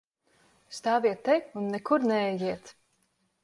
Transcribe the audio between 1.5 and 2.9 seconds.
un nekur neejiet!